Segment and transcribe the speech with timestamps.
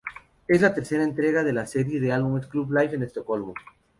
[0.47, 3.53] Es la tercera entrega de la serie de álbumes "Club Life" en Estocolmo.